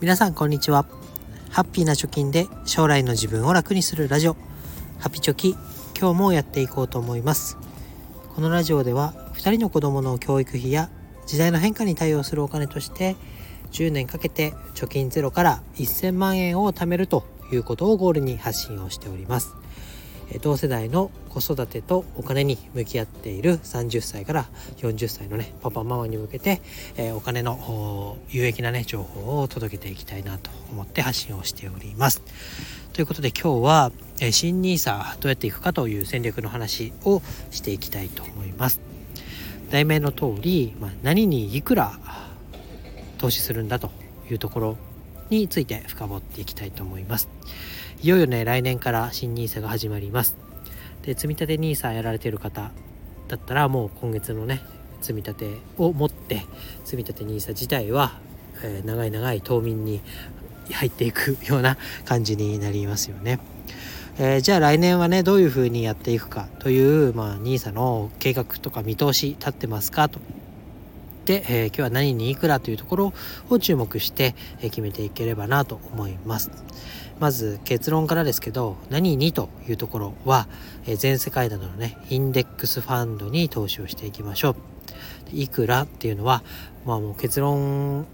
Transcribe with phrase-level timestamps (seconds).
[0.00, 0.86] 皆さんこんにちは。
[1.50, 4.36] ハッピーな貯金で将来の自分を楽にするラジオ。
[5.00, 5.56] ハピチョキ
[5.98, 7.58] 今日もやっていこうと思います。
[8.32, 10.88] このラジオでは2人の子供の教育費や
[11.26, 13.16] 時代の変化に対応するお金として
[13.72, 19.56] 10年かけて貯金ゼロから1000万円を貯めるということをゴールに発信をしております。
[20.42, 24.46] 同世代の子育てとお金に向き合っている30歳から
[24.78, 26.60] 40歳のねパパママに向けて、
[26.96, 32.22] えお金の有益なね情報を届けていきたいなと思って発信をしております。
[32.92, 38.80] ということで今日は、え新 NISA どうやっていくかという戦略の話をしていきたいと思います。
[39.70, 41.98] 題名の通り、まあ、何にいくら
[43.18, 43.90] 投資するんだと
[44.30, 44.78] いうところ
[45.30, 47.28] について深掘っていきたいと思います。
[48.02, 50.36] いよいよね、来年から新 NISA が始まります。
[51.02, 52.70] で、積立 NISA やられてる方
[53.28, 54.62] だったら、もう今月のね、
[55.00, 56.44] 積み立てを持って、
[56.84, 58.18] 積立 NISA 自体は、
[58.62, 60.00] えー、長い長い冬眠に
[60.72, 63.38] 入っていくような感じになりますよね。
[64.20, 70.18] えー、じゃあ来年はねどういうふうにやっていくかという、まあ、NISA の計画とか見通し立ってますかと
[71.28, 73.12] で、えー、今日は何にいくらというところ
[73.50, 76.50] を注目して、え決めていければなと思います。
[77.20, 80.48] まず結論からですけど何にというところは、
[80.86, 84.56] え全世界などのねインデックスファンドに投資をしていきましょう
[85.34, 86.42] いくらっていうのは
[86.86, 88.06] まあもう結論、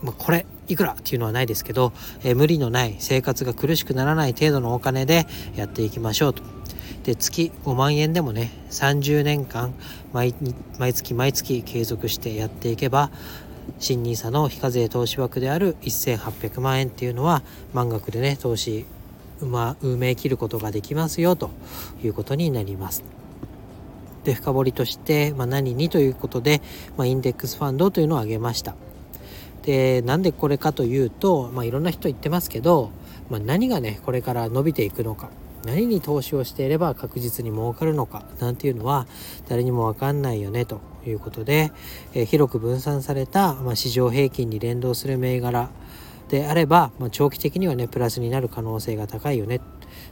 [0.00, 1.92] まあ、これいくらっていうのはないですけど、
[2.24, 6.42] え無理のない生活が苦しくならない程度のお金でやっていきましょうと
[7.06, 9.72] で月5万円でもね30年間
[10.12, 10.34] 毎
[10.76, 13.12] 毎月毎月継続してやっていけば
[13.78, 18.86] 新 NISA の非課税投資枠である1800万円っていうのは満額でね投資
[19.40, 21.50] 埋め切ることができますよと
[22.02, 23.04] いうことになります。
[24.24, 26.60] で深掘りとして、まあ、何にということで、
[26.96, 28.74] まあ、インデックスファンドというのを挙げました。
[29.62, 32.90] でなんでこれかというと、まあ、いろんな人言ってますけど、
[33.30, 35.30] まあ、何がねこれから伸びていくのか
[35.66, 39.06] 何に投資をしていれば確実に儲かるのかなんていうのは
[39.48, 41.72] 誰にも分かんないよねということで、
[42.14, 45.70] えー、広く分散された、まあ、市場平均に連動する銘柄
[46.28, 49.60] であれば、まあ、長期的にはねプラスになる可能性が高いよね。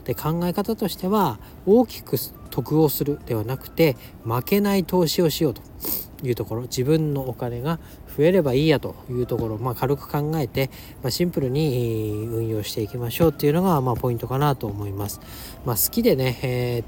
[0.05, 2.17] で考え方としては大きく
[2.49, 5.61] 得をするではなくて負けない投資をしようと
[6.23, 6.61] いうところ。
[6.63, 7.79] 自分のお金が
[8.17, 10.69] 増えればいいやというところ、まあ、軽く考えて、
[11.03, 15.19] まあ、シンプルに運用していきましょうっていうのが、まあ、ポイントかなと思います。
[15.65, 16.83] まあ、好きでね、え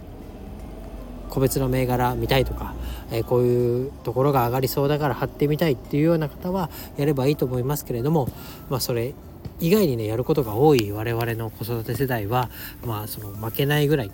[1.29, 2.73] ー、個別の銘柄見たいとか、
[3.11, 8.29] えー、こういうところが上がりそうだから貼ってみたいっていうような方はやればいいと思いますけれども、
[8.69, 9.13] まあ、それ
[9.59, 12.49] 以外にねやることが多い我々の子育て世代は、
[12.85, 14.11] まあ、その負けないぐらい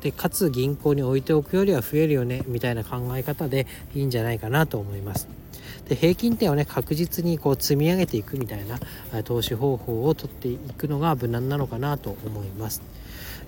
[0.00, 5.37] でかつ銀行に置いておくよりは増えるよねみたいな考え方でいいんじゃないかなと思います。
[5.88, 8.78] で平均点をね確実にこう積み上げていくみたいな
[9.22, 12.82] 投資方法をとっていくのが無難なのかなと思います。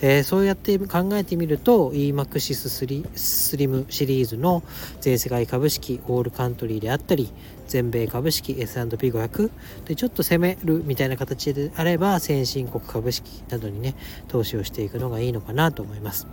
[0.03, 4.63] えー、そうやって考えてみると EMAXIS スリムシリーズの
[5.01, 7.31] 全世界株式オールカントリーであったり
[7.69, 9.51] 全米株式 S&P500
[9.85, 13.95] でちょっと攻めるみたいな形であれば先進国株式などにね
[14.29, 16.27] 投資をしていくのがいいのかなと思います。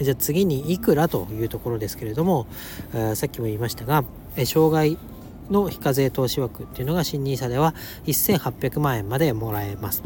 [0.00, 2.48] じゃあ次にいくらというところですけれども、
[3.14, 4.04] さっきも言いましたが、
[4.44, 4.98] 障害
[5.50, 7.74] の非課税投資枠っていうのが新 NISA では
[8.06, 10.02] 1800万円までもらえます。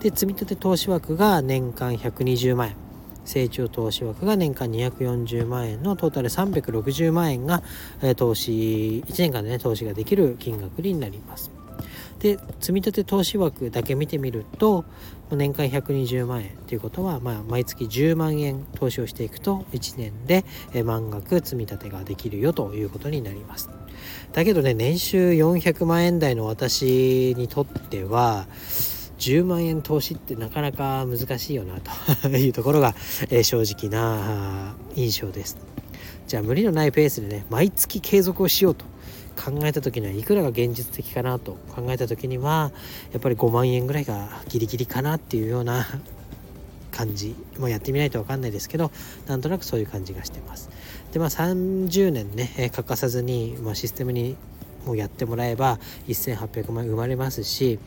[0.00, 2.76] で、積立投資枠が年間120万円。
[3.24, 7.62] 成長投資枠が年間240万円のトータル360万円が、
[8.16, 11.50] 投資1年間でね投資ができる金額になります。
[12.18, 14.84] で積立投資枠だけ見てみると
[15.34, 20.44] 年間120万円ということは、まあ、毎月10万円投資をしていくと1年で
[20.84, 23.70] 満額積み立てができるよということになります。
[24.32, 28.46] だけどね年収400万円台の私にとっては
[29.18, 32.94] 10万円投資ってなかなか難しいよなというところが、
[33.30, 35.56] え正直な印象です。
[36.26, 38.84] じゃあ無理のないペースでね毎月継続をしようと
[39.34, 42.72] 考えた時にはいくらが現実的かなと考えた時には
[43.12, 45.86] やっぱり5万円ぐらいがギリギリかなっていうような
[46.90, 48.92] 感じもやってみないと分かんないですけど
[49.26, 50.70] なんとなくそういう感じがしてます。
[51.12, 54.36] でまあ30年ね欠かさずに、まあ、システムに
[54.86, 57.78] もうやってもらえば1800万円生まれますし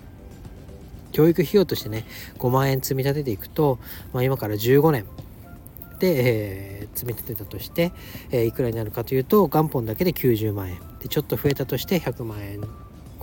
[1.11, 2.05] 教育費用としてね
[2.37, 3.79] 5万円積み立てていくと、
[4.13, 5.05] まあ、今から15年。
[5.99, 7.91] で、えー、積み立てたとして、
[8.29, 10.77] えー、いくらになるかというと元本だけで90万円。
[11.07, 12.61] でちょっと増えたとして100万円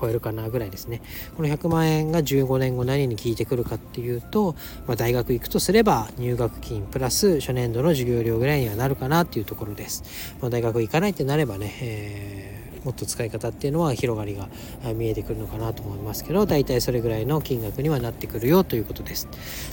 [0.01, 1.03] 超えるかなぐらいですね。
[1.37, 12.54] この100万円が15年後何に効いてくるかっていうと、まあ、大学行くとすれば入学金プラス初年度の授業料ぐらいにはなるかなっていうところです、まあ、大学行かないってなればね、えー
[12.85, 14.49] もっと使い方っていうのは広がりが
[14.95, 19.29] 見えてくるのかなと思いますけど大体それぐらいの金額にはなってくるよということです。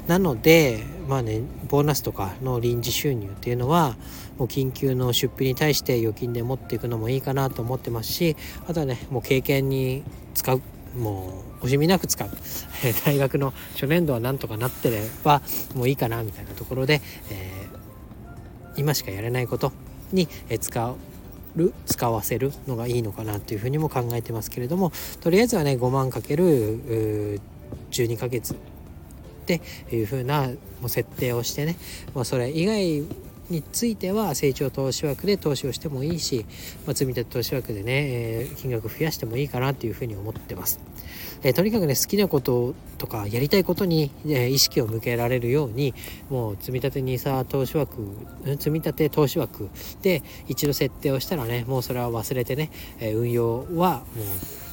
[0.07, 3.95] なのでまあねボーナスとかの臨時収入っていうのは
[4.37, 8.35] もう緊急の出費に対して預金で持っていくのもいいかなと思ってますし
[8.67, 10.03] あとはねもう経験に
[10.33, 10.61] 使う
[10.97, 12.29] もう惜しみなく使う。
[13.05, 15.41] 大学の初年度はなんとかなってれば
[15.75, 19.71] もういいかなみたいなところで、えー、今しかやれないこと
[20.11, 20.27] に
[20.59, 20.95] 使
[21.55, 27.39] る使わせるのがいいのかなというふうにも考えてますけれどもとりあえずはね5万かける
[27.91, 28.57] 12ヶ月っ
[29.45, 29.61] て
[29.91, 30.49] いうふうな
[30.87, 31.75] 設定をしてね、
[32.13, 33.03] まあ、それ以外
[33.51, 36.45] については成長投資枠で投資をしてもいいし、
[36.87, 40.79] まあ、積立投資枠でね、えー、金額増やしてもいいかなというふうに思ってます。
[41.43, 45.93] えー、とにかくね好きなこととかやりたいことに、えー、意識を向けられるように
[46.29, 47.95] もう積立 NISA 投資枠
[48.59, 49.69] 積立投資枠
[50.01, 52.69] で一度設定をしたらねもうそれは忘れてね、
[52.99, 54.25] え運用はもう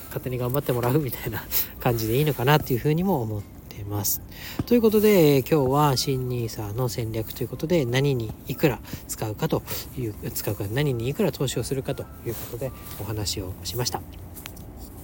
[0.09, 1.43] 勝手に頑張ってもらうみたいな
[1.81, 4.23] 感じでいいのかなっていうふうにも思ってます。
[4.67, 9.63] ということで、今日は新 NISA の戦略ということで、何にいくら使うかと
[9.97, 14.01] いう、使うか、何にいくら投資をするかということでお話をしました。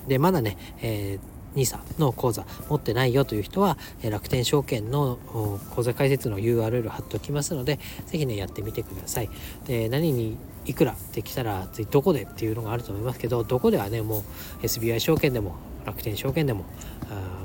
[0.09, 5.19] で、まだね、えー NISA の口座持ってないよという人は楽天証券の
[5.75, 9.31] 口座開設の URL 貼っておきますので是非ねやってみてください
[9.67, 10.37] で何に
[10.67, 14.25] いくらってきたらどこでっていうのがあると思いますけどどこではねも
[14.63, 16.65] う SBI 証券でも楽天証券でも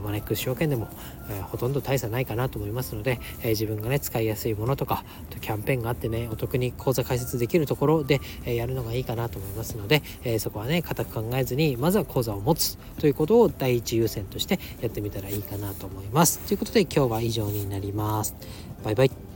[0.03, 0.87] マネックス証券でも、
[1.29, 5.03] えー、ほとんど大差ないかなと思いますので、えー、自分がね使いやすいものとか
[5.41, 16.39] キャンペーンがあってねお得に口座開設できるところで、えー、やるのがいいかなと思いますので、えそこはね固く考えずにまずは口座を持つということを第一優先としてやってみたらいいかなと思います。
[16.39, 18.35] ということで今日は以上になります。
[18.83, 19.28] バイバイ。